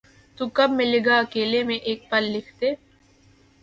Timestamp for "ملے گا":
0.77-1.15